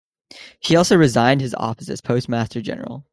He 0.59 0.75
also 0.75 0.97
resigned 0.97 1.41
his 1.41 1.53
office 1.53 1.87
as 1.87 2.01
postmaster 2.01 2.59
general. 2.59 3.05